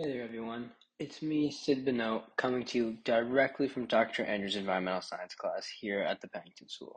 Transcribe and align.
Hey 0.00 0.12
there, 0.12 0.22
everyone. 0.22 0.70
It's 1.00 1.22
me, 1.22 1.50
Sid 1.50 1.84
Benoit, 1.84 2.22
coming 2.36 2.64
to 2.66 2.78
you 2.78 2.98
directly 3.02 3.66
from 3.66 3.86
Dr. 3.86 4.24
Andrews' 4.24 4.54
environmental 4.54 5.00
science 5.00 5.34
class 5.34 5.66
here 5.66 5.98
at 5.98 6.20
the 6.20 6.28
Pennington 6.28 6.68
School. 6.68 6.94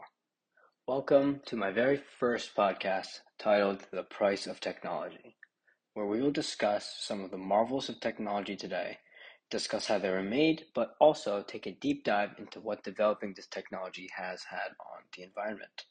Welcome 0.87 1.41
to 1.47 1.55
my 1.55 1.71
very 1.71 1.99
first 2.19 2.55
podcast 2.55 3.21
titled 3.39 3.87
The 3.91 4.03
Price 4.03 4.45
of 4.45 4.59
Technology, 4.59 5.35
where 5.95 6.05
we 6.05 6.21
will 6.21 6.29
discuss 6.29 6.95
some 6.99 7.23
of 7.23 7.31
the 7.31 7.39
marvels 7.39 7.89
of 7.89 7.99
technology 7.99 8.55
today, 8.55 8.99
discuss 9.49 9.87
how 9.87 9.97
they 9.97 10.11
were 10.11 10.21
made, 10.21 10.65
but 10.75 10.93
also 10.99 11.41
take 11.41 11.65
a 11.65 11.71
deep 11.71 12.03
dive 12.03 12.35
into 12.37 12.59
what 12.59 12.83
developing 12.83 13.33
this 13.33 13.47
technology 13.47 14.11
has 14.15 14.43
had 14.43 14.75
on 14.79 15.01
the 15.17 15.23
environment. 15.23 15.85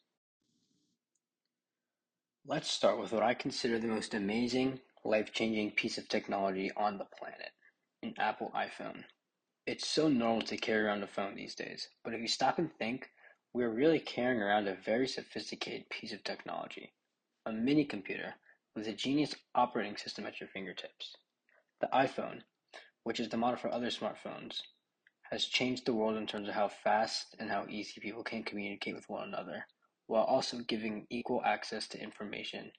Let's 2.46 2.70
start 2.70 3.00
with 3.00 3.10
what 3.10 3.24
I 3.24 3.34
consider 3.34 3.80
the 3.80 3.88
most 3.88 4.14
amazing, 4.14 4.78
life 5.04 5.32
changing 5.32 5.72
piece 5.72 5.98
of 5.98 6.08
technology 6.08 6.70
on 6.76 6.98
the 6.98 7.06
planet 7.18 7.50
an 8.02 8.14
Apple 8.18 8.50
iPhone. 8.54 9.04
It's 9.66 9.86
so 9.86 10.08
normal 10.08 10.42
to 10.42 10.56
carry 10.56 10.84
around 10.84 11.02
a 11.02 11.06
phone 11.06 11.34
these 11.34 11.54
days, 11.54 11.88
but 12.02 12.14
if 12.14 12.20
you 12.20 12.28
stop 12.28 12.58
and 12.58 12.70
think, 12.78 13.10
we're 13.52 13.74
really 13.74 13.98
carrying 13.98 14.40
around 14.40 14.68
a 14.68 14.74
very 14.74 15.06
sophisticated 15.06 15.88
piece 15.90 16.12
of 16.12 16.24
technology 16.24 16.92
a 17.46 17.52
mini 17.52 17.84
computer 17.84 18.34
with 18.76 18.86
a 18.86 18.92
genius 18.92 19.34
operating 19.54 19.96
system 19.96 20.26
at 20.26 20.40
your 20.40 20.48
fingertips. 20.48 21.16
The 21.80 21.88
iPhone, 21.88 22.42
which 23.02 23.18
is 23.18 23.28
the 23.28 23.36
model 23.36 23.58
for 23.58 23.72
other 23.72 23.88
smartphones, 23.88 24.60
has 25.30 25.46
changed 25.46 25.86
the 25.86 25.94
world 25.94 26.16
in 26.16 26.26
terms 26.26 26.48
of 26.48 26.54
how 26.54 26.68
fast 26.68 27.34
and 27.38 27.50
how 27.50 27.66
easy 27.68 28.00
people 28.00 28.22
can 28.22 28.42
communicate 28.42 28.94
with 28.94 29.08
one 29.08 29.28
another 29.28 29.66
while 30.06 30.24
also 30.24 30.58
giving 30.58 31.06
equal 31.08 31.42
access 31.44 31.88
to 31.88 32.02
information. 32.02 32.70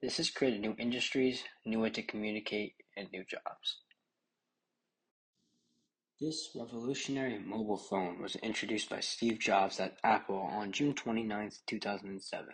This 0.00 0.18
has 0.18 0.30
created 0.30 0.60
new 0.60 0.76
industries, 0.78 1.42
new 1.66 1.80
way 1.80 1.90
to 1.90 2.02
communicate, 2.02 2.74
and 2.96 3.10
new 3.10 3.24
jobs. 3.24 3.80
This 6.20 6.50
revolutionary 6.54 7.38
mobile 7.38 7.78
phone 7.78 8.22
was 8.22 8.36
introduced 8.36 8.90
by 8.90 9.00
Steve 9.00 9.40
Jobs 9.40 9.80
at 9.80 9.98
Apple 10.04 10.38
on 10.52 10.70
June 10.70 10.94
29, 10.94 11.50
2007, 11.66 12.48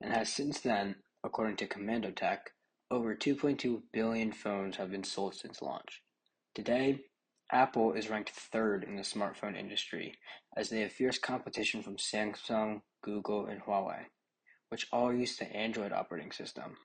and 0.00 0.12
has 0.12 0.32
since 0.32 0.60
then, 0.60 0.96
according 1.24 1.56
to 1.56 1.66
Commando 1.66 2.12
Tech, 2.12 2.50
over 2.90 3.16
2.2 3.16 3.82
billion 3.92 4.32
phones 4.32 4.76
have 4.76 4.90
been 4.92 5.04
sold 5.04 5.34
since 5.34 5.62
launch. 5.62 6.02
Today, 6.54 7.00
Apple 7.50 7.92
is 7.92 8.08
ranked 8.08 8.30
third 8.30 8.84
in 8.84 8.94
the 8.94 9.02
smartphone 9.02 9.58
industry 9.58 10.16
as 10.56 10.70
they 10.70 10.80
have 10.80 10.92
fierce 10.92 11.18
competition 11.18 11.82
from 11.82 11.96
Samsung, 11.96 12.82
Google, 13.02 13.46
and 13.46 13.62
Huawei, 13.62 14.06
which 14.74 14.88
all 14.90 15.14
use 15.14 15.36
the 15.36 15.56
Android 15.56 15.92
operating 15.92 16.32
system. 16.32 16.76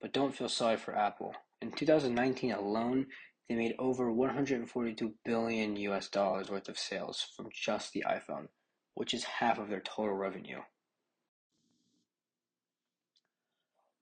But 0.00 0.12
don't 0.12 0.32
feel 0.32 0.48
sorry 0.48 0.76
for 0.76 0.94
Apple. 0.94 1.34
In 1.60 1.72
2019 1.72 2.52
alone, 2.52 3.06
they 3.48 3.56
made 3.56 3.74
over 3.80 4.12
142 4.12 5.12
billion 5.24 5.74
US 5.74 6.08
dollars 6.08 6.50
worth 6.50 6.68
of 6.68 6.78
sales 6.78 7.26
from 7.36 7.48
just 7.52 7.92
the 7.92 8.04
iPhone, 8.06 8.46
which 8.94 9.12
is 9.12 9.24
half 9.24 9.58
of 9.58 9.68
their 9.68 9.80
total 9.80 10.14
revenue. 10.14 10.60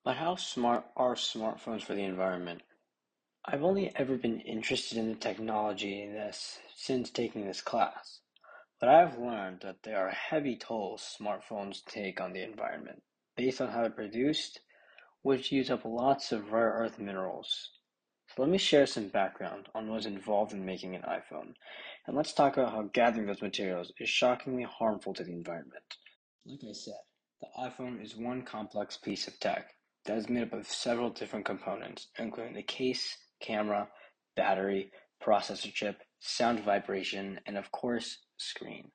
But 0.05 0.17
how 0.17 0.37
smart 0.37 0.85
are 0.95 1.15
smartphones 1.15 1.83
for 1.83 1.95
the 1.95 2.05
environment? 2.05 2.61
I've 3.47 3.65
only 3.65 3.91
ever 3.97 4.19
been 4.19 4.41
interested 4.41 4.99
in 4.99 5.09
the 5.09 5.15
technology 5.15 6.03
in 6.03 6.13
this 6.13 6.59
since 6.77 7.09
taking 7.09 7.47
this 7.47 7.63
class, 7.63 8.21
but 8.79 8.91
I've 8.91 9.17
learned 9.17 9.61
that 9.63 9.83
there 9.83 10.07
are 10.07 10.11
heavy 10.11 10.57
tolls 10.57 11.17
smartphones 11.19 11.83
take 11.87 12.21
on 12.21 12.35
the 12.35 12.43
environment 12.43 13.03
based 13.37 13.61
on 13.61 13.69
how 13.69 13.83
they're 13.83 13.91
produced, 13.91 14.61
which 15.23 15.53
use 15.53 15.71
up 15.71 15.85
lots 15.85 16.33
of 16.33 16.53
rare 16.53 16.71
earth 16.71 16.99
minerals. 16.99 17.71
So 18.29 18.43
let 18.43 18.51
me 18.51 18.59
share 18.59 18.87
some 18.87 19.09
background 19.09 19.69
on 19.75 19.89
what's 19.91 20.07
involved 20.07 20.53
in 20.53 20.65
making 20.65 20.95
an 20.95 21.03
iPhone, 21.03 21.55
and 22.07 22.17
let's 22.17 22.33
talk 22.33 22.57
about 22.57 22.73
how 22.73 22.91
gathering 22.93 23.27
those 23.27 23.43
materials 23.43 23.93
is 23.99 24.09
shockingly 24.09 24.65
harmful 24.65 25.15
to 25.15 25.25
the 25.25 25.33
environment. 25.33 25.85
Like 26.45 26.61
I 26.69 26.73
said, 26.73 26.95
the 27.41 27.49
iPhone 27.59 28.03
is 28.03 28.17
one 28.17 28.43
complex 28.43 28.97
piece 28.97 29.29
of 29.29 29.39
tech 29.41 29.69
that 30.05 30.19
is 30.19 30.29
made 30.29 30.43
up 30.43 30.53
of 30.53 30.67
several 30.67 31.11
different 31.11 31.47
components, 31.47 32.09
including 32.19 32.55
the 32.55 32.63
case, 32.63 33.17
camera, 33.41 33.89
battery, 34.37 34.91
processor 35.23 35.73
chip, 35.73 36.03
sound 36.21 36.61
vibration, 36.61 37.41
and 37.47 37.57
of 37.57 37.71
course, 37.71 38.19
screen. 38.37 38.91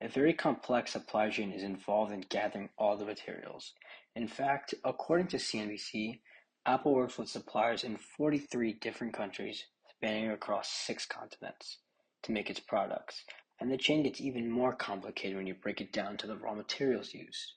A 0.00 0.08
very 0.08 0.32
complex 0.32 0.92
supply 0.92 1.28
chain 1.28 1.50
is 1.50 1.64
involved 1.64 2.12
in 2.12 2.20
gathering 2.20 2.68
all 2.78 2.96
the 2.96 3.04
materials. 3.04 3.74
In 4.14 4.28
fact, 4.28 4.74
according 4.84 5.26
to 5.28 5.38
CNBC, 5.38 6.20
Apple 6.64 6.94
works 6.94 7.18
with 7.18 7.28
suppliers 7.28 7.82
in 7.82 7.96
43 7.96 8.74
different 8.74 9.12
countries, 9.12 9.64
spanning 9.88 10.30
across 10.30 10.68
six 10.68 11.04
continents, 11.04 11.78
to 12.22 12.30
make 12.30 12.48
its 12.48 12.60
products, 12.60 13.24
and 13.58 13.72
the 13.72 13.76
chain 13.76 14.04
gets 14.04 14.20
even 14.20 14.48
more 14.48 14.72
complicated 14.72 15.36
when 15.36 15.48
you 15.48 15.54
break 15.54 15.80
it 15.80 15.92
down 15.92 16.16
to 16.18 16.28
the 16.28 16.36
raw 16.36 16.54
materials 16.54 17.12
used. 17.12 17.54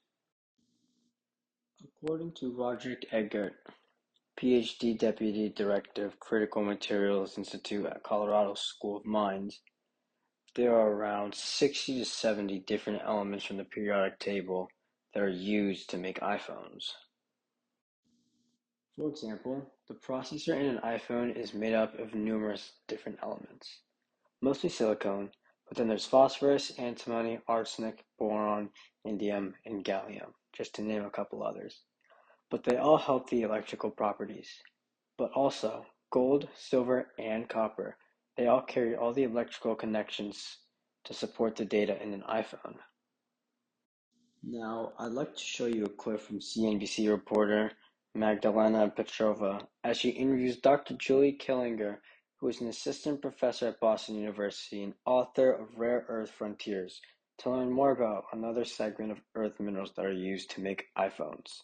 According 1.83 2.33
to 2.33 2.55
Roderick 2.55 3.05
Eggert, 3.11 3.53
PhD 4.39 4.97
Deputy 4.97 5.49
Director 5.49 6.05
of 6.05 6.19
Critical 6.19 6.63
Materials 6.63 7.37
Institute 7.37 7.85
at 7.85 8.01
Colorado 8.01 8.55
School 8.55 8.97
of 8.97 9.05
Mines, 9.05 9.59
there 10.55 10.75
are 10.75 10.91
around 10.91 11.33
60 11.33 11.99
to 11.99 12.05
70 12.05 12.59
different 12.59 13.01
elements 13.05 13.45
from 13.45 13.57
the 13.57 13.63
periodic 13.63 14.19
table 14.19 14.69
that 15.13 15.23
are 15.23 15.29
used 15.29 15.89
to 15.89 15.97
make 15.97 16.19
iPhones. 16.19 16.91
For 18.95 19.09
example, 19.09 19.65
the 19.87 19.95
processor 19.95 20.55
in 20.55 20.65
an 20.65 20.79
iPhone 20.83 21.35
is 21.35 21.53
made 21.53 21.73
up 21.73 21.97
of 21.99 22.13
numerous 22.13 22.73
different 22.87 23.19
elements, 23.23 23.81
mostly 24.41 24.69
silicon, 24.69 25.31
but 25.67 25.77
then 25.77 25.87
there's 25.87 26.05
phosphorus, 26.05 26.71
antimony, 26.77 27.39
arsenic, 27.47 28.03
boron, 28.19 28.69
indium, 29.07 29.53
and 29.65 29.85
gallium, 29.85 30.33
just 30.53 30.75
to 30.75 30.81
name 30.81 31.05
a 31.05 31.09
couple 31.09 31.43
others 31.43 31.83
but 32.51 32.65
they 32.65 32.77
all 32.77 32.97
help 32.97 33.29
the 33.29 33.41
electrical 33.41 33.89
properties. 33.89 34.49
But 35.17 35.31
also, 35.31 35.85
gold, 36.11 36.49
silver, 36.53 37.07
and 37.17 37.47
copper, 37.47 37.97
they 38.37 38.47
all 38.47 38.61
carry 38.61 38.95
all 38.95 39.13
the 39.13 39.23
electrical 39.23 39.75
connections 39.75 40.57
to 41.05 41.13
support 41.13 41.55
the 41.55 41.65
data 41.65 42.01
in 42.01 42.13
an 42.13 42.23
iPhone. 42.29 42.75
Now, 44.43 44.93
I'd 44.97 45.11
like 45.11 45.35
to 45.35 45.43
show 45.43 45.65
you 45.65 45.85
a 45.85 45.89
clip 45.89 46.19
from 46.19 46.39
CNBC 46.39 47.09
reporter 47.09 47.71
Magdalena 48.15 48.91
Petrova 48.95 49.67
as 49.83 49.97
she 49.97 50.09
interviews 50.09 50.57
Dr. 50.57 50.95
Julie 50.95 51.33
Klinger, 51.33 52.01
who 52.37 52.47
is 52.47 52.59
an 52.59 52.67
assistant 52.67 53.21
professor 53.21 53.67
at 53.67 53.79
Boston 53.79 54.15
University 54.15 54.83
and 54.83 54.93
author 55.05 55.51
of 55.51 55.77
Rare 55.77 56.05
Earth 56.09 56.31
Frontiers, 56.31 56.99
to 57.37 57.51
learn 57.51 57.71
more 57.71 57.91
about 57.91 58.25
another 58.33 58.65
segment 58.65 59.11
of 59.11 59.21
earth 59.35 59.59
minerals 59.59 59.93
that 59.95 60.05
are 60.05 60.11
used 60.11 60.49
to 60.51 60.61
make 60.61 60.87
iPhones. 60.97 61.61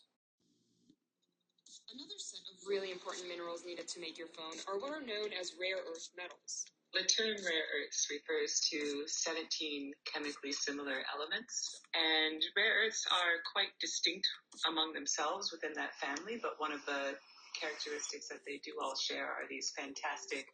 Another 1.94 2.16
of 2.16 2.47
really 2.68 2.92
important 2.92 3.28
minerals 3.32 3.64
needed 3.64 3.88
to 3.88 4.00
make 4.04 4.20
your 4.20 4.28
phone 4.36 4.60
are 4.68 4.76
what 4.80 4.92
are 4.92 5.04
known 5.04 5.32
as 5.32 5.56
rare 5.56 5.80
earth 5.88 6.12
metals. 6.20 6.68
The 6.92 7.08
term 7.08 7.36
rare 7.44 7.68
earths 7.80 8.08
refers 8.12 8.60
to 8.72 9.08
17 9.08 9.92
chemically 10.08 10.52
similar 10.52 11.04
elements, 11.12 11.84
and 11.96 12.40
rare 12.56 12.88
earths 12.88 13.08
are 13.08 13.44
quite 13.52 13.72
distinct 13.80 14.28
among 14.68 14.92
themselves 14.92 15.52
within 15.52 15.76
that 15.76 15.96
family, 16.00 16.40
but 16.40 16.60
one 16.60 16.72
of 16.72 16.84
the 16.88 17.16
characteristics 17.56 18.28
that 18.28 18.44
they 18.48 18.60
do 18.64 18.76
all 18.80 18.96
share 18.96 19.28
are 19.28 19.48
these 19.50 19.72
fantastic 19.76 20.48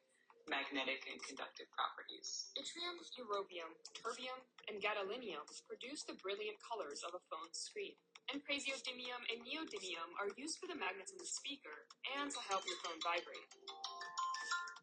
magnetic 0.50 1.06
and 1.08 1.22
conductive 1.24 1.70
properties. 1.72 2.52
Yttrium, 2.60 2.98
europium, 3.16 3.72
terbium, 3.96 4.40
and 4.68 4.82
gadolinium 4.82 5.46
produce 5.70 6.04
the 6.04 6.18
brilliant 6.20 6.58
colors 6.60 7.02
of 7.08 7.16
a 7.16 7.22
phone's 7.32 7.58
screen 7.58 7.96
praseodymium 8.32 9.22
and 9.34 9.42
neodymium 9.44 10.10
are 10.22 10.32
used 10.40 10.60
for 10.60 10.68
the 10.68 10.78
magnets 10.78 11.12
in 11.12 11.20
the 11.20 11.28
speaker 11.28 11.88
and 12.20 12.32
to 12.32 12.40
help 12.48 12.64
your 12.64 12.80
phone 12.86 13.00
vibrate. 13.04 13.50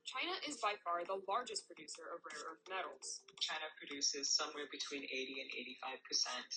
China 0.05 0.35
is 0.43 0.59
by 0.59 0.75
far 0.82 1.06
the 1.06 1.23
largest 1.31 1.70
producer 1.70 2.03
of 2.11 2.19
rare 2.26 2.43
earth 2.50 2.65
metals. 2.67 3.23
China 3.38 3.70
produces 3.79 4.29
somewhere 4.35 4.67
between 4.75 5.06
80 5.06 5.47
and 5.47 5.50
85 5.87 6.03
percent 6.03 6.50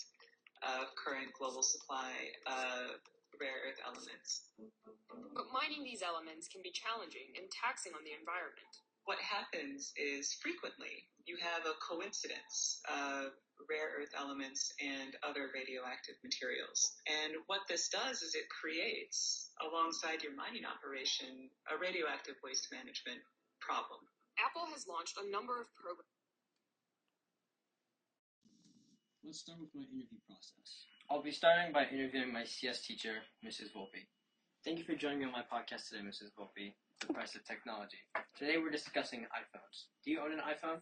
of 0.66 0.90
current 0.98 1.30
global 1.38 1.62
supply 1.62 2.12
of 2.50 2.98
rare 3.38 3.62
earth 3.70 3.80
elements. 3.86 4.50
But 5.38 5.54
mining 5.54 5.86
these 5.86 6.02
elements 6.02 6.50
can 6.50 6.66
be 6.66 6.74
challenging 6.74 7.32
and 7.38 7.46
taxing 7.54 7.94
on 7.94 8.02
the 8.02 8.18
environment. 8.18 8.83
What 9.06 9.20
happens 9.20 9.92
is 10.00 10.32
frequently 10.40 11.12
you 11.26 11.36
have 11.40 11.68
a 11.68 11.76
coincidence 11.84 12.80
of 12.88 13.36
rare 13.68 13.96
earth 14.00 14.12
elements 14.16 14.72
and 14.80 15.16
other 15.24 15.52
radioactive 15.56 16.16
materials. 16.24 16.96
And 17.08 17.36
what 17.48 17.68
this 17.68 17.88
does 17.88 18.24
is 18.24 18.36
it 18.36 18.48
creates, 18.48 19.52
alongside 19.60 20.24
your 20.24 20.36
mining 20.36 20.64
operation, 20.68 21.52
a 21.72 21.76
radioactive 21.80 22.36
waste 22.44 22.68
management 22.72 23.20
problem. 23.60 24.04
Apple 24.40 24.68
has 24.72 24.88
launched 24.88 25.20
a 25.20 25.30
number 25.32 25.60
of 25.60 25.68
programs. 25.76 26.08
Let's 29.24 29.40
start 29.40 29.60
with 29.60 29.72
my 29.72 29.88
interview 29.88 30.20
process. 30.28 30.92
I'll 31.08 31.24
be 31.24 31.32
starting 31.32 31.72
by 31.72 31.88
interviewing 31.88 32.32
my 32.32 32.44
CS 32.44 32.84
teacher, 32.84 33.24
Mrs. 33.40 33.72
Volpe. 33.72 34.04
Thank 34.66 34.80
you 34.80 34.86
for 34.86 34.96
joining 34.96 35.20
me 35.20 35.26
on 35.26 35.32
my 35.32 35.42
podcast 35.42 35.90
today, 35.90 36.02
Mrs. 36.04 36.32
Volpe. 36.40 36.74
The 37.06 37.14
Price 37.14 37.36
of 37.36 37.44
Technology. 37.44 37.98
Today 38.38 38.56
we're 38.58 38.70
discussing 38.70 39.22
iPhones. 39.22 39.86
Do 40.06 40.12
you 40.12 40.22
own 40.22 40.32
an 40.32 40.40
iPhone? 40.40 40.80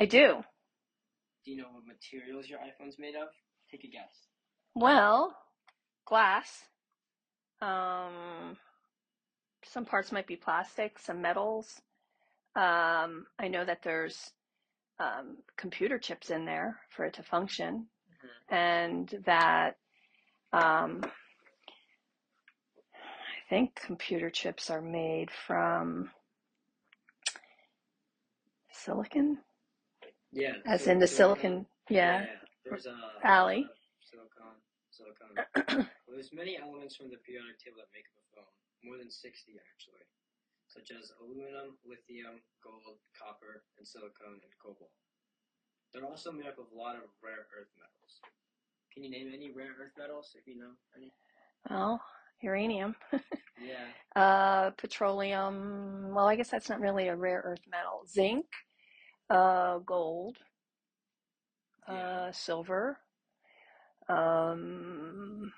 I 0.00 0.06
do. 0.06 0.42
Do 1.44 1.50
you 1.50 1.56
know 1.58 1.68
what 1.72 1.84
materials 1.86 2.48
your 2.48 2.58
iPhone's 2.58 2.98
made 2.98 3.14
of? 3.14 3.28
Take 3.70 3.84
a 3.84 3.88
guess. 3.88 4.10
Well, 4.74 5.36
glass. 6.06 6.62
Um, 7.62 8.56
some 9.64 9.84
parts 9.84 10.10
might 10.10 10.26
be 10.26 10.34
plastic, 10.36 10.98
some 10.98 11.22
metals. 11.22 11.80
Um, 12.56 13.26
I 13.38 13.46
know 13.48 13.64
that 13.64 13.82
there's 13.84 14.32
um, 14.98 15.36
computer 15.56 15.98
chips 15.98 16.30
in 16.30 16.44
there 16.46 16.78
for 16.90 17.04
it 17.04 17.14
to 17.14 17.22
function, 17.22 17.86
Mm-hmm. 18.50 18.54
and 18.54 19.22
that 19.26 19.76
um, 20.52 21.02
think 23.48 23.74
computer 23.74 24.30
chips 24.30 24.70
are 24.70 24.80
made 24.80 25.30
from 25.30 26.10
silicon, 28.72 29.38
Yeah. 30.32 30.54
as 30.66 30.86
in 30.86 30.98
the 30.98 31.06
silicon. 31.06 31.66
Yeah. 31.88 32.26
There's 32.64 32.86
a 32.86 32.96
Alley. 33.22 33.66
Uh, 33.68 33.74
silicon. 34.00 34.52
Silicon. 34.90 35.30
well, 36.08 36.16
there's 36.16 36.32
many 36.32 36.56
elements 36.56 36.96
from 36.96 37.10
the 37.10 37.18
periodic 37.18 37.58
table 37.60 37.78
that 37.78 37.92
make 37.92 38.08
up 38.08 38.16
a 38.20 38.26
phone. 38.40 38.52
More 38.84 38.96
than 38.96 39.10
60 39.10 39.52
actually, 39.56 40.04
such 40.68 40.90
as 40.92 41.12
aluminum, 41.20 41.76
lithium, 41.84 42.40
gold, 42.62 43.00
copper, 43.16 43.64
and 43.78 43.86
silicon 43.86 44.40
and 44.40 44.52
cobalt. 44.60 44.92
They're 45.92 46.04
also 46.04 46.32
made 46.32 46.46
up 46.46 46.58
of 46.58 46.72
a 46.72 46.76
lot 46.76 46.96
of 46.96 47.06
rare 47.22 47.46
earth 47.54 47.70
metals. 47.78 48.20
Can 48.92 49.04
you 49.04 49.10
name 49.10 49.30
any 49.32 49.50
rare 49.52 49.72
earth 49.80 49.94
metals 49.96 50.34
if 50.38 50.46
you 50.46 50.56
know 50.58 50.72
any? 50.96 51.12
Well, 51.70 52.00
uranium. 52.40 52.96
Yeah. 53.58 53.74
Uh, 54.16 54.70
petroleum. 54.78 56.12
Well, 56.14 56.28
I 56.28 56.36
guess 56.36 56.48
that's 56.48 56.68
not 56.68 56.80
really 56.80 57.08
a 57.08 57.16
rare 57.16 57.42
earth 57.44 57.62
metal. 57.68 58.04
Zinc, 58.06 58.46
uh, 59.28 59.78
gold, 59.78 60.38
Yeah. 61.88 61.94
uh, 62.28 62.32
silver, 62.32 62.98
um, 64.08 65.52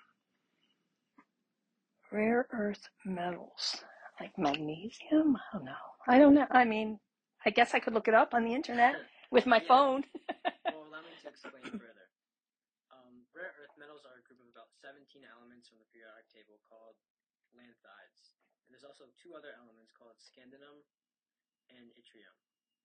rare 2.13 2.47
earth 2.53 2.89
metals 3.05 3.77
like 4.21 4.37
magnesium. 4.39 5.37
I 5.37 5.57
don't 5.57 5.65
know. 5.65 5.85
I 6.09 6.19
don't 6.19 6.35
know. 6.35 6.47
I 6.51 6.65
mean, 6.65 6.99
I 7.45 7.51
guess 7.51 7.75
I 7.75 7.79
could 7.81 7.95
look 7.95 8.09
it 8.09 8.15
up 8.15 8.35
on 8.35 8.45
the 8.45 8.55
internet 8.55 8.95
with 9.31 9.47
my 9.47 9.59
Yeah. 9.59 9.69
phone. 9.69 10.05
well, 10.65 10.87
allow 10.89 11.03
me 11.03 11.15
to 11.23 11.29
explain 11.29 11.65
further. 11.65 12.09
Um, 12.93 13.27
rare 13.35 13.53
earth 13.61 13.75
metals 13.79 14.03
are 14.07 14.19
a 14.19 14.25
group 14.27 14.41
of 14.41 14.49
about 14.55 14.71
17 14.87 15.27
elements 15.27 15.67
from 15.67 15.83
the 15.83 15.91
periodic 15.91 16.31
table 16.31 16.63
called 16.63 16.95
lanthanides. 17.59 18.39
And 18.63 18.71
there's 18.71 18.87
also 18.87 19.11
two 19.19 19.35
other 19.35 19.51
elements 19.59 19.91
called 19.91 20.15
scandium 20.23 20.87
and 21.75 21.91
yttrium. 21.99 22.39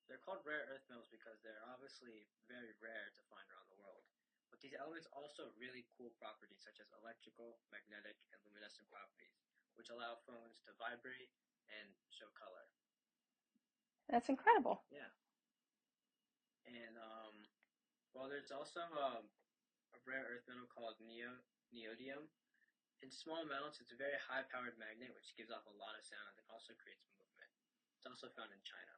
They're 0.09 0.21
called 0.25 0.41
rare 0.41 0.65
earth 0.73 0.81
metals 0.89 1.13
because 1.13 1.37
they're 1.45 1.61
obviously 1.69 2.25
very 2.49 2.73
rare 2.81 3.13
to 3.13 3.21
find 3.29 3.45
around 3.53 3.69
the 3.69 3.77
world. 3.77 4.01
But 4.49 4.65
these 4.65 4.73
elements 4.73 5.05
also 5.13 5.45
have 5.45 5.61
really 5.61 5.85
cool 5.93 6.09
properties 6.17 6.57
such 6.65 6.81
as 6.81 6.89
electrical, 6.97 7.61
magnetic, 7.69 8.17
and 8.33 8.41
luminescent 8.41 8.89
properties, 8.89 9.37
which 9.77 9.93
allow 9.93 10.17
phones 10.25 10.57
to 10.65 10.73
vibrate 10.81 11.29
and 11.69 11.87
show 12.09 12.27
color. 12.33 12.65
That's 14.09 14.27
incredible. 14.27 14.81
Yeah. 14.89 15.13
And 16.65 16.97
um, 16.97 17.45
well, 18.17 18.25
there's 18.25 18.49
also 18.49 18.89
um, 18.97 19.29
a 19.93 19.99
rare 20.03 20.25
earth 20.33 20.49
metal 20.49 20.65
called 20.65 20.97
neo 20.97 21.37
neodymium. 21.71 22.27
In 23.01 23.09
small 23.09 23.41
amounts, 23.41 23.81
it's 23.81 23.91
a 23.91 23.97
very 23.97 24.15
high-powered 24.29 24.77
magnet 24.77 25.09
which 25.17 25.33
gives 25.33 25.49
off 25.49 25.65
a 25.65 25.73
lot 25.81 25.97
of 25.97 26.05
sound 26.05 26.37
and 26.37 26.45
also 26.53 26.77
creates 26.77 27.09
movement. 27.17 27.51
It's 27.97 28.05
also 28.05 28.29
found 28.37 28.53
in 28.53 28.61
China. 28.61 28.93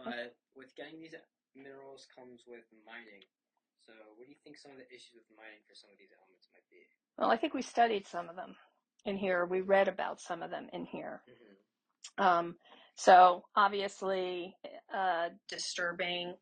But 0.00 0.40
with 0.56 0.72
getting 0.76 0.96
these 0.96 1.12
minerals 1.52 2.08
comes 2.16 2.48
with 2.48 2.64
mining. 2.88 3.20
So, 3.84 3.92
what 4.16 4.24
do 4.24 4.32
you 4.32 4.40
think 4.44 4.56
some 4.56 4.72
of 4.72 4.80
the 4.80 4.88
issues 4.88 5.20
with 5.20 5.28
mining 5.36 5.60
for 5.68 5.76
some 5.76 5.92
of 5.92 6.00
these 6.00 6.12
elements 6.16 6.48
might 6.52 6.64
be? 6.72 6.88
Well, 7.18 7.30
I 7.30 7.36
think 7.36 7.52
we 7.52 7.62
studied 7.62 8.06
some 8.06 8.28
of 8.28 8.36
them 8.36 8.56
in 9.04 9.16
here. 9.16 9.44
We 9.44 9.60
read 9.60 9.88
about 9.88 10.20
some 10.20 10.42
of 10.42 10.50
them 10.50 10.68
in 10.72 10.84
here. 10.84 11.22
Mm-hmm. 11.28 12.24
Um, 12.24 12.56
so 12.96 13.44
obviously, 13.56 14.56
uh, 14.94 15.30
disturbing 15.48 16.34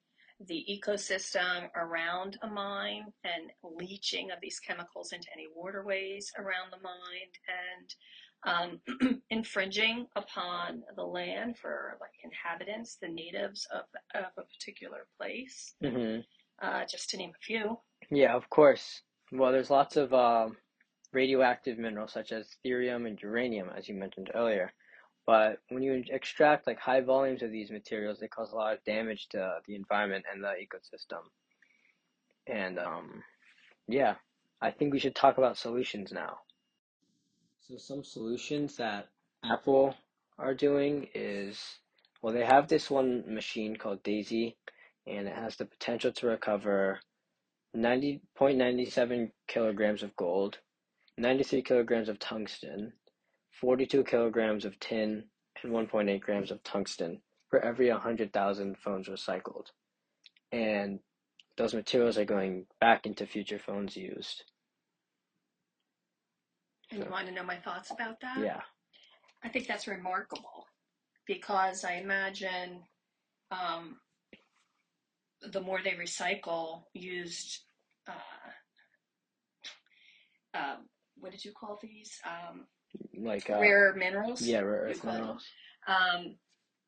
the 0.47 0.65
ecosystem 0.71 1.69
around 1.75 2.39
a 2.43 2.47
mine 2.47 3.07
and 3.25 3.51
leaching 3.81 4.31
of 4.31 4.39
these 4.41 4.61
chemicals 4.61 5.13
into 5.13 5.27
any 5.33 5.47
waterways 5.55 6.31
around 6.39 6.71
the 6.71 6.79
mine 6.83 7.31
and 8.47 8.81
um, 9.01 9.21
infringing 9.31 10.07
upon 10.15 10.83
the 10.97 11.03
land 11.03 11.59
for 11.59 11.99
like 12.01 12.11
inhabitants, 12.23 12.99
the 13.03 13.09
natives 13.09 13.67
of, 13.75 13.83
of 14.15 14.31
a 14.39 14.43
particular 14.43 15.07
place, 15.19 15.75
Mm-hmm. 15.83 16.21
uh, 16.63 16.85
just 16.89 17.11
to 17.11 17.17
name 17.17 17.31
a 17.31 17.45
few. 17.45 17.79
Yeah, 18.11 18.35
of 18.35 18.49
course. 18.49 19.03
Well, 19.33 19.51
there's 19.53 19.71
lots 19.71 19.97
of 19.97 20.15
um, 20.15 20.57
radioactive 21.13 21.79
minerals 21.79 22.13
such 22.13 22.31
as 22.33 22.47
thorium 22.65 23.07
and 23.07 23.21
uranium, 23.21 23.71
as 23.77 23.89
you 23.89 23.95
mentioned 23.97 24.31
earlier. 24.35 24.73
But 25.29 25.59
when 25.69 25.83
you 25.83 26.03
extract 26.09 26.67
like 26.67 26.79
high 26.79 27.03
volumes 27.03 27.43
of 27.43 27.51
these 27.51 27.71
materials, 27.71 28.19
they 28.19 28.29
cause 28.29 28.53
a 28.53 28.57
lot 28.57 28.73
of 28.73 28.83
damage 28.85 29.29
to 29.33 29.59
the 29.67 29.75
environment 29.75 30.25
and 30.33 30.43
the 30.43 30.55
ecosystem. 30.55 31.21
And 32.47 32.79
um, 32.79 33.23
yeah, 33.87 34.15
I 34.63 34.71
think 34.71 34.91
we 34.91 34.99
should 34.99 35.15
talk 35.15 35.37
about 35.37 35.59
solutions 35.59 36.13
now. 36.13 36.39
So 37.61 37.77
some 37.77 38.05
solutions 38.05 38.79
that 38.79 39.09
Apple 39.45 39.95
are 40.39 40.55
doing 40.55 41.09
is, 41.15 41.61
well, 42.23 42.33
they 42.33 42.47
have 42.47 42.67
this 42.67 42.89
one 42.89 43.23
machine 43.27 43.77
called 43.77 44.03
Daisy, 44.03 44.57
and 45.07 45.29
it 45.29 45.35
has 45.37 45.57
the 45.57 45.67
potential 45.67 46.11
to 46.11 46.27
recover 46.27 47.01
90.97 47.77 49.31
kilograms 49.47 50.03
of 50.03 50.17
gold, 50.17 50.57
93 51.19 51.61
kilograms 51.61 52.09
of 52.09 52.19
tungsten, 52.19 52.95
42 53.61 54.05
kilograms 54.05 54.65
of 54.65 54.79
tin, 54.79 55.25
and 55.63 55.73
1.8 55.73 56.21
grams 56.21 56.51
of 56.51 56.63
tungsten 56.63 57.21
for 57.51 57.61
every 57.61 57.91
100,000 57.91 58.77
phones 58.79 59.09
recycled. 59.09 59.67
And 60.53 61.01
those 61.57 61.75
materials 61.75 62.19
are 62.19 62.25
going 62.25 62.67
back 62.81 63.07
into 63.07 63.27
future 63.27 63.59
phones 63.59 63.97
used. 63.97 64.45
And 66.91 67.03
you 67.05 67.11
want 67.11 67.27
to 67.27 67.33
know 67.33 67.43
my 67.43 67.57
thoughts 67.57 67.91
about 67.91 68.21
that? 68.21 68.39
Yeah. 68.39 68.61
I 69.43 69.49
think 69.49 69.67
that's 69.67 69.87
remarkable 69.87 70.67
because 71.27 71.85
I 71.85 71.95
imagine 71.95 72.83
um, 73.51 73.97
the 75.43 75.61
more 75.61 75.81
they 75.83 75.93
recycle 75.93 76.85
used, 76.95 77.61
uh, 78.09 78.13
uh, 80.55 80.77
what 81.19 81.33
did 81.33 81.45
you 81.45 81.53
call 81.53 81.79
these? 81.83 82.19
Um, 82.25 82.67
Like, 83.17 83.51
uh, 83.51 83.61
rare 83.61 83.95
minerals? 83.95 84.43
yeah, 84.43 84.61
rare 84.61 84.83
earth 84.89 85.05
minerals. 85.05 85.45
Um, 85.87 86.37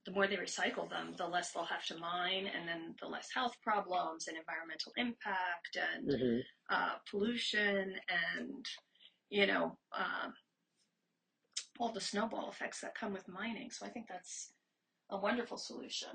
the 0.07 0.13
more 0.13 0.27
they 0.27 0.37
recycle 0.37 0.89
them, 0.89 1.15
the 1.19 1.27
less 1.27 1.53
they'll 1.53 1.65
have 1.65 1.85
to 1.87 1.97
mine, 1.99 2.47
and 2.47 2.67
then 2.67 2.95
the 3.01 3.07
less 3.09 3.29
health 3.35 3.55
problems 3.63 4.29
and 4.29 4.37
environmental 4.37 4.93
impact 4.97 5.77
and 5.77 6.21
hmm 6.21 6.39
uh, 6.73 6.95
pollution 7.11 7.95
and, 8.39 8.65
you 9.29 9.45
know, 9.45 9.77
um, 9.93 10.33
all 11.81 11.93
the 11.93 12.01
snowball 12.01 12.49
effects 12.49 12.81
that 12.81 12.95
come 12.95 13.13
with 13.13 13.27
mining. 13.29 13.71
So 13.73 13.85
I 13.85 13.89
think 13.89 14.07
that's 14.09 14.53
a 15.11 15.19
wonderful 15.19 15.57
solution. 15.57 16.11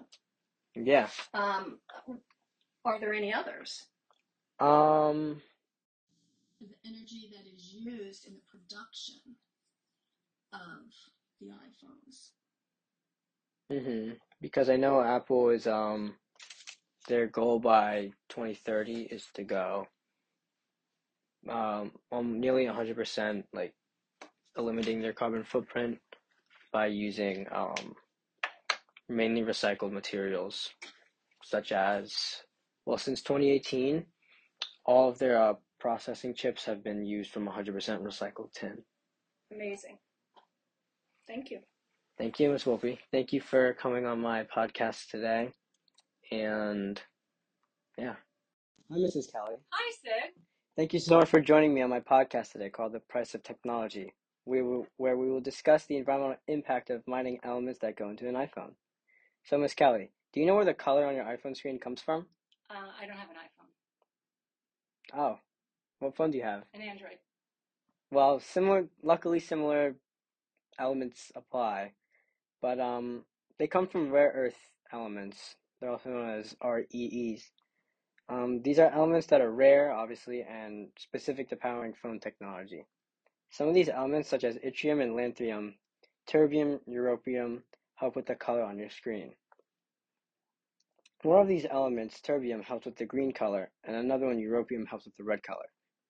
Yeah. 0.76 1.10
Um, 1.34 1.80
are 2.86 3.00
there 3.02 3.14
any 3.14 3.34
others? 3.34 3.84
Um, 4.62 5.42
The 6.62 6.76
energy 6.86 7.30
that 7.34 7.46
is 7.54 7.74
used 7.74 8.26
in 8.28 8.34
the 8.36 8.42
production 8.50 9.16
of 10.56 10.92
the 11.42 11.48
iPhones. 11.48 12.32
hmm 13.72 14.12
Because 14.42 14.70
I 14.70 14.76
know 14.78 15.02
Apple 15.02 15.50
is 15.50 15.68
um 15.68 16.16
their 17.08 17.28
goal 17.28 17.60
by 17.60 18.12
2030 18.30 19.08
is 19.12 19.28
to 19.36 19.44
go 19.44 19.88
um 21.50 21.92
on 22.12 22.40
nearly 22.40 22.66
100% 22.66 23.44
like 23.54 23.74
eliminating 24.58 25.02
their 25.02 25.14
carbon 25.14 25.44
footprint 25.44 26.00
by 26.72 26.88
using 26.88 27.46
um 27.52 27.96
mainly 29.08 29.44
recycled 29.44 29.92
materials 29.92 30.72
such 31.44 31.72
as 31.72 32.42
well 32.86 32.98
since 32.98 33.22
2018 33.22 34.06
all 34.86 35.10
of 35.10 35.20
their 35.20 35.42
uh, 35.42 35.54
processing 35.80 36.34
chips 36.34 36.66
have 36.66 36.84
been 36.84 37.06
used 37.06 37.32
from 37.32 37.48
100% 37.48 37.74
recycled 38.02 38.52
tin. 38.54 38.84
Amazing. 39.52 39.98
Thank 41.28 41.52
you. 41.52 41.60
Thank 42.18 42.40
you, 42.40 42.50
Ms. 42.50 42.64
Volpe. 42.64 42.98
Thank 43.12 43.34
you 43.34 43.42
for 43.42 43.74
coming 43.74 44.06
on 44.06 44.22
my 44.22 44.44
podcast 44.56 45.10
today. 45.10 45.50
And 46.32 47.02
yeah. 47.98 48.16
Hi, 48.92 48.98
Mrs. 48.98 49.32
Kelly. 49.32 49.56
Hi, 49.72 49.92
Sid. 50.04 50.34
Thank 50.78 50.94
you 50.94 51.00
so 51.00 51.20
much 51.20 51.30
for 51.30 51.40
joining 51.40 51.74
me 51.74 51.82
on 51.82 51.90
my 51.90 52.00
podcast 52.02 52.52
today 52.52 52.70
called 52.70 52.94
The 52.94 53.00
Price 53.00 53.34
of 53.34 53.44
Technology. 53.44 54.14
we 54.46 54.62
will, 54.62 54.86
where 54.98 55.18
we 55.18 55.30
will 55.30 55.42
discuss 55.42 55.86
the 55.86 55.98
environmental 55.98 56.38
impact 56.48 56.90
of 56.90 57.02
mining 57.08 57.40
elements 57.44 57.80
that 57.80 57.96
go 57.98 58.10
into 58.10 58.28
an 58.28 58.36
iPhone. 58.36 58.74
So, 59.46 59.58
Miss 59.58 59.74
Kelly, 59.74 60.12
do 60.34 60.40
you 60.40 60.46
know 60.46 60.56
where 60.56 60.66
the 60.66 60.74
color 60.74 61.06
on 61.06 61.16
your 61.16 61.26
iPhone 61.26 61.56
screen 61.56 61.80
comes 61.80 62.02
from? 62.02 62.28
Uh, 62.70 62.74
I 63.02 63.06
don't 63.08 63.18
have 63.18 63.30
an 63.30 63.36
iPhone, 63.36 65.20
Oh, 65.20 65.40
what 66.00 66.16
phone 66.16 66.32
do 66.32 66.38
you 66.38 66.44
have? 66.44 66.64
an 66.74 66.82
Android. 66.82 67.18
Well, 68.12 68.40
similar, 68.40 68.88
luckily 69.04 69.40
similar 69.40 69.96
elements 70.80 71.32
apply, 71.36 71.94
but 72.62 72.80
um, 72.80 73.24
they 73.60 73.68
come 73.68 73.88
from 73.88 74.12
rare 74.12 74.32
earth 74.36 74.58
elements. 74.92 75.56
They're 75.80 75.92
also 75.92 76.10
known 76.10 76.40
as 76.40 76.56
REEs. 76.64 77.52
Um, 78.28 78.62
these 78.64 78.80
are 78.80 78.90
elements 78.90 79.28
that 79.28 79.42
are 79.42 79.52
rare, 79.52 79.92
obviously, 79.92 80.42
and 80.42 80.90
specific 80.98 81.50
to 81.50 81.56
powering 81.56 81.94
phone 81.94 82.20
technology. 82.20 82.86
Some 83.52 83.68
of 83.68 83.76
these 83.76 83.90
elements, 83.90 84.30
such 84.30 84.44
as 84.44 84.58
yttrium 84.58 85.02
and 85.02 85.16
lanthanum, 85.16 85.76
terbium, 86.28 86.80
europium, 86.90 87.62
help 87.96 88.16
with 88.16 88.26
the 88.26 88.36
color 88.36 88.64
on 88.64 88.78
your 88.78 88.90
screen. 88.90 89.34
One 91.22 91.42
of 91.42 91.48
these 91.48 91.66
elements, 91.70 92.20
terbium, 92.22 92.64
helps 92.64 92.86
with 92.86 92.98
the 92.98 93.06
green 93.06 93.32
color, 93.32 93.72
and 93.84 93.96
another 93.96 94.28
one, 94.28 94.38
europium, 94.38 94.88
helps 94.88 95.06
with 95.06 95.16
the 95.16 95.24
red 95.24 95.44
color. 95.44 95.66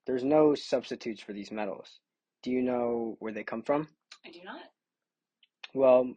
There's 0.06 0.24
no 0.24 0.56
substitutes 0.56 1.22
for 1.22 1.34
these 1.34 1.52
metals. 1.52 2.00
Do 2.46 2.52
you 2.52 2.62
know 2.62 3.18
where 3.18 3.34
they 3.34 3.44
come 3.44 3.64
from? 3.64 3.88
I 4.24 4.30
do 4.30 4.38
not. 4.46 4.62
Well, 5.74 6.14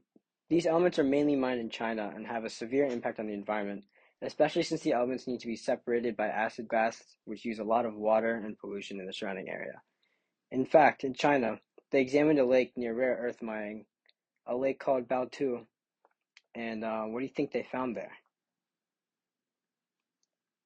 these 0.51 0.67
elements 0.67 0.99
are 0.99 1.05
mainly 1.05 1.37
mined 1.37 1.59
in 1.59 1.71
China 1.71 2.13
and 2.15 2.27
have 2.27 2.45
a 2.45 2.51
severe 2.51 2.85
impact 2.85 3.19
on 3.19 3.29
the 3.29 3.33
environment, 3.33 3.85
especially 4.21 4.63
since 4.63 4.83
the 4.83 4.93
elements 4.93 5.27
need 5.27 5.41
to 5.41 5.47
be 5.47 5.57
separated 5.57 6.19
by 6.19 6.27
acid 6.27 6.69
baths, 6.69 7.03
which 7.25 7.47
use 7.47 7.61
a 7.61 7.65
lot 7.65 7.87
of 7.87 7.95
water 7.95 8.35
and 8.45 8.59
pollution 8.59 9.01
in 9.01 9.07
the 9.07 9.13
surrounding 9.15 9.49
area. 9.49 9.81
In 10.51 10.67
fact, 10.67 11.03
in 11.03 11.15
China, 11.15 11.61
they 11.93 12.03
examined 12.03 12.39
a 12.39 12.45
lake 12.45 12.73
near 12.77 12.95
rare 12.95 13.19
earth 13.23 13.41
mining, 13.41 13.87
a 14.47 14.55
lake 14.55 14.79
called 14.79 15.09
Baotou, 15.09 15.65
and 16.55 16.85
uh, 16.85 17.05
what 17.05 17.21
do 17.21 17.25
you 17.25 17.33
think 17.35 17.53
they 17.53 17.67
found 17.73 17.97
there? 17.97 18.13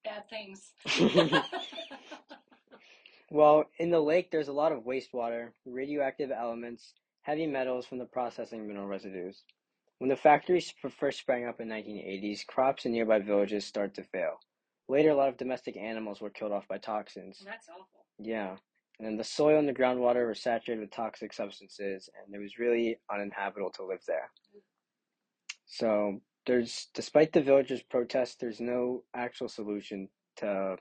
Bad 0.02 0.28
things. 0.28 0.72
Well, 3.32 3.64
in 3.78 3.88
the 3.88 3.98
lake, 3.98 4.30
there's 4.30 4.48
a 4.48 4.52
lot 4.52 4.72
of 4.72 4.84
wastewater, 4.84 5.52
radioactive 5.64 6.30
elements, 6.30 6.92
heavy 7.22 7.46
metals 7.46 7.86
from 7.86 7.96
the 7.96 8.04
processing 8.04 8.66
mineral 8.66 8.86
residues. 8.86 9.44
When 10.00 10.10
the 10.10 10.16
factories 10.16 10.74
first 11.00 11.20
sprang 11.20 11.46
up 11.46 11.58
in 11.58 11.68
1980s, 11.68 12.46
crops 12.46 12.84
in 12.84 12.92
nearby 12.92 13.20
villages 13.20 13.64
started 13.64 13.94
to 13.94 14.02
fail. 14.02 14.34
Later, 14.86 15.08
a 15.08 15.14
lot 15.14 15.30
of 15.30 15.38
domestic 15.38 15.78
animals 15.78 16.20
were 16.20 16.28
killed 16.28 16.52
off 16.52 16.68
by 16.68 16.76
toxins. 16.76 17.42
That's 17.42 17.70
awful. 17.70 18.04
Yeah. 18.18 18.56
And 18.98 19.08
then 19.08 19.16
the 19.16 19.24
soil 19.24 19.58
and 19.58 19.66
the 19.66 19.72
groundwater 19.72 20.26
were 20.26 20.34
saturated 20.34 20.82
with 20.82 20.90
toxic 20.90 21.32
substances, 21.32 22.10
and 22.22 22.34
it 22.34 22.38
was 22.38 22.58
really 22.58 22.98
uninhabitable 23.10 23.70
to 23.76 23.86
live 23.86 24.02
there. 24.06 24.30
So 25.64 26.20
there's, 26.44 26.88
despite 26.92 27.32
the 27.32 27.40
villagers' 27.40 27.82
protests, 27.82 28.36
there's 28.38 28.60
no 28.60 29.04
actual 29.14 29.48
solution 29.48 30.10
to 30.36 30.76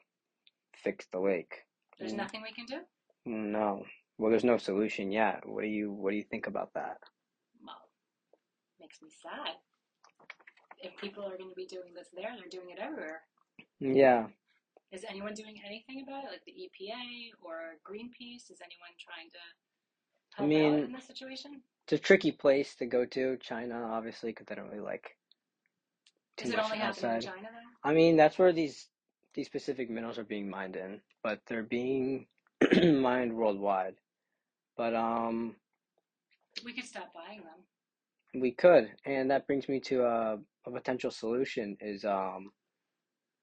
fix 0.76 1.06
the 1.14 1.20
lake. 1.22 1.60
There's 2.02 2.14
Mm. 2.14 2.18
nothing 2.18 2.42
we 2.42 2.52
can 2.52 2.66
do. 2.66 2.82
No. 3.26 3.86
Well, 4.18 4.32
there's 4.32 4.44
no 4.44 4.58
solution 4.58 5.12
yet. 5.12 5.46
What 5.48 5.62
do 5.62 5.68
you 5.68 5.92
What 5.92 6.10
do 6.12 6.18
you 6.18 6.24
think 6.24 6.48
about 6.48 6.74
that? 6.74 6.98
Well, 7.64 7.90
makes 8.80 9.02
me 9.04 9.10
sad. 9.12 9.58
If 10.80 10.98
people 10.98 11.24
are 11.24 11.38
going 11.38 11.50
to 11.52 11.56
be 11.56 11.68
doing 11.68 11.94
this 11.94 12.10
there, 12.12 12.36
they're 12.36 12.50
doing 12.50 12.72
it 12.72 12.80
everywhere. 12.80 13.22
Yeah. 13.80 14.30
Is 14.92 15.06
anyone 15.08 15.36
doing 15.36 15.62
anything 15.64 16.02
about 16.02 16.24
it, 16.26 16.32
like 16.32 16.44
the 16.46 16.54
EPA 16.54 17.34
or 17.44 17.78
Greenpeace? 17.88 18.50
Is 18.50 18.62
anyone 18.62 18.90
trying 19.00 19.30
to 19.30 19.38
I 19.38 20.38
help 20.38 20.50
mean- 20.50 20.74
out 20.80 20.84
in 20.86 20.92
this 20.92 21.06
situation? 21.06 21.64
It's 21.84 21.94
a 21.94 22.00
tricky 22.00 22.32
place 22.32 22.76
to 22.78 22.86
go 22.88 23.06
to, 23.06 23.38
China, 23.38 23.84
obviously, 23.92 24.32
because 24.32 24.48
they 24.48 24.56
don't 24.56 24.70
really 24.70 24.80
like 24.80 25.16
too 26.38 26.48
Is 26.48 26.54
it 26.54 26.60
only 26.60 26.78
happening 26.78 27.16
in 27.16 27.22
China 27.22 27.50
then? 27.52 27.64
I 27.84 27.94
mean, 27.94 28.18
that's 28.18 28.40
where 28.40 28.52
these 28.54 28.90
these 29.34 29.46
specific 29.48 29.90
minerals 29.90 30.18
are 30.18 30.24
being 30.24 30.50
mined 30.50 30.76
in, 30.76 31.02
but 31.24 31.40
they're 31.48 31.64
being 31.64 32.28
mined 32.84 33.34
worldwide. 33.36 33.96
But 34.78 34.96
um, 34.96 35.56
We 36.66 36.74
could 36.74 36.86
stop 36.86 37.14
buying 37.14 37.42
them. 37.42 38.42
we 38.42 38.52
could, 38.52 38.92
and 39.06 39.32
that 39.32 39.48
brings 39.48 39.68
me 39.70 39.80
to 39.82 40.04
a, 40.04 40.40
a 40.66 40.72
potential 40.72 41.12
solution 41.12 41.78
is 41.82 42.06
um 42.06 42.52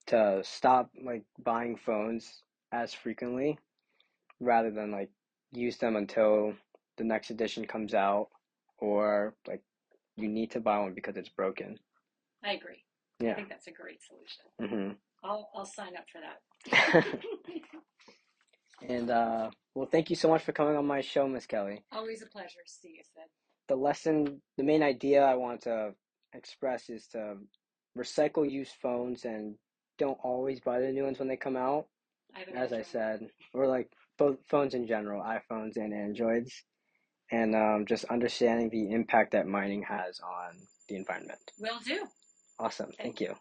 to 0.07 0.41
stop 0.43 0.91
like 1.05 1.25
buying 1.45 1.77
phones 1.77 2.43
as 2.73 2.95
frequently, 2.95 3.59
rather 4.41 4.71
than 4.71 4.91
like 4.91 5.11
use 5.53 5.77
them 5.79 5.97
until 5.97 6.55
the 6.97 7.05
next 7.05 7.31
edition 7.31 7.67
comes 7.67 7.95
out, 7.95 8.29
or 8.79 9.35
like 9.47 9.63
you 10.17 10.29
need 10.29 10.51
to 10.53 10.61
buy 10.61 10.79
one 10.79 10.95
because 10.95 11.17
it's 11.17 11.29
broken. 11.29 11.79
I 12.45 12.53
agree. 12.53 12.83
Yeah. 13.21 13.33
I 13.33 13.35
think 13.35 13.49
that's 13.49 13.67
a 13.67 13.73
great 13.73 14.01
solution. 14.03 14.77
hmm 14.77 14.93
I'll 15.23 15.49
I'll 15.55 15.67
sign 15.67 15.97
up 15.97 16.05
for 16.11 16.21
that. 16.21 17.05
and 18.89 19.11
uh, 19.11 19.51
well, 19.75 19.89
thank 19.91 20.11
you 20.11 20.17
so 20.17 20.29
much 20.29 20.43
for 20.43 20.53
coming 20.53 20.77
on 20.77 20.87
my 20.87 21.01
show, 21.01 21.27
Miss 21.29 21.47
Kelly. 21.47 21.83
Always 21.93 22.23
a 22.23 22.27
pleasure. 22.27 22.61
To 22.65 22.73
see 22.73 22.89
you, 22.97 23.03
Sid. 23.03 23.25
The 23.69 23.77
lesson, 23.77 24.41
the 24.57 24.65
main 24.65 24.83
idea 24.83 25.23
I 25.23 25.35
want 25.35 25.63
to 25.63 25.93
express 26.35 26.89
is 26.89 27.07
to 27.09 27.37
recycle 27.97 28.51
used 28.51 28.73
phones 28.81 29.25
and 29.25 29.57
don't 29.99 30.19
always 30.23 30.61
buy 30.61 30.81
the 30.81 30.91
new 30.91 31.05
ones 31.05 31.19
when 31.19 31.29
they 31.29 31.37
come 31.37 31.57
out. 31.57 31.87
I 32.35 32.43
As 32.57 32.73
I 32.73 32.83
said, 32.83 33.27
or 33.55 33.67
like 33.67 33.91
both 34.19 34.37
phones 34.49 34.75
in 34.75 34.87
general, 34.87 35.23
iPhones 35.23 35.77
and 35.77 35.95
Androids, 35.95 36.53
and 37.31 37.55
um, 37.55 37.85
just 37.87 38.05
understanding 38.05 38.69
the 38.71 38.93
impact 38.93 39.33
that 39.33 39.47
mining 39.47 39.83
has 39.83 40.21
on 40.21 40.57
the 40.89 40.97
environment. 40.97 41.41
Will 41.59 41.79
do. 41.85 42.07
Awesome, 42.59 42.91
thank 42.99 43.21
you. 43.21 43.35